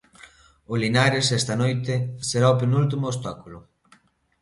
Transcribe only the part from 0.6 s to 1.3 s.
O Linares,